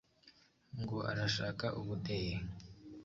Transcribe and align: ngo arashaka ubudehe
ngo 0.81 0.97
arashaka 1.11 1.65
ubudehe 1.79 2.33